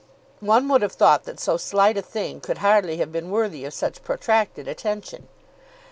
[0.39, 3.73] One would have thought that so slight a thing could hardly have been worthy of
[3.75, 5.27] such protracted attention.